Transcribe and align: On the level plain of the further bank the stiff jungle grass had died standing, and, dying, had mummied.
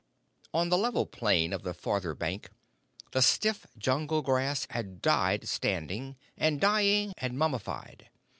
On 0.51 0.69
the 0.69 0.79
level 0.79 1.05
plain 1.05 1.53
of 1.53 1.61
the 1.61 1.75
further 1.75 2.15
bank 2.15 2.49
the 3.11 3.21
stiff 3.21 3.67
jungle 3.77 4.23
grass 4.23 4.65
had 4.71 4.99
died 4.99 5.47
standing, 5.47 6.15
and, 6.35 6.59
dying, 6.59 7.13
had 7.19 7.33
mummied. 7.35 8.07